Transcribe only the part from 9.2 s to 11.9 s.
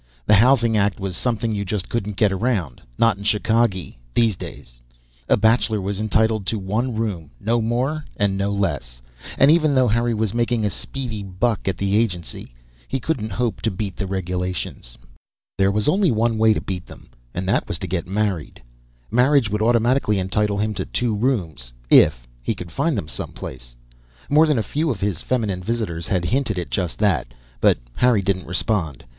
And even though Harry was making a speedy buck at